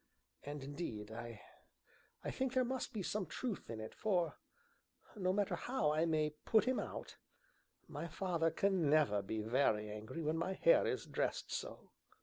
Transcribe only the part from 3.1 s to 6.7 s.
truth in it, for, no matter how I may put